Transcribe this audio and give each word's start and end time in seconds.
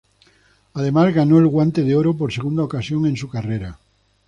Además, 0.73 1.13
ganó 1.13 1.37
el 1.37 1.45
Guante 1.45 1.83
de 1.83 1.95
Oro 1.95 2.17
por 2.17 2.33
segunda 2.33 2.63
ocasión 2.63 3.05
en 3.05 3.15
su 3.17 3.29
carrera. 3.29 3.77